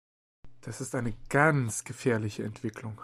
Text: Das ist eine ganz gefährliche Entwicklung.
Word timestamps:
Das 0.61 0.81
ist 0.81 0.95
eine 0.95 1.13
ganz 1.29 1.83
gefährliche 1.83 2.43
Entwicklung. 2.43 2.97